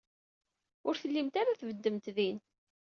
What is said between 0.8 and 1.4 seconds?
Ur tellimt